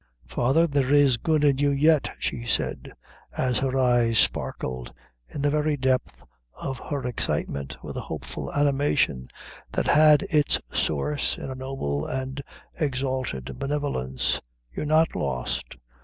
"Father, 0.25 0.65
there 0.65 0.91
is 0.91 1.17
good 1.17 1.43
in 1.43 1.59
you 1.59 1.69
yet," 1.69 2.09
she 2.17 2.43
said, 2.43 2.91
as 3.37 3.59
her 3.59 3.77
eyes 3.77 4.17
sparkled 4.17 4.91
in 5.29 5.43
the 5.43 5.51
very 5.51 5.77
depth 5.77 6.23
of 6.55 6.79
her 6.89 7.05
excitement, 7.05 7.77
with 7.83 7.95
a 7.95 8.01
hopeful 8.01 8.51
animation 8.51 9.27
that 9.73 9.85
had 9.85 10.23
its 10.31 10.59
source 10.71 11.37
in 11.37 11.51
a 11.51 11.55
noble 11.55 12.07
and 12.07 12.41
exalted 12.79 13.59
benevolence, 13.59 14.41
"you're 14.73 14.87
not 14.87 15.15
lost." 15.15 15.75